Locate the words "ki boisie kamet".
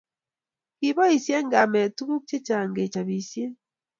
0.77-1.91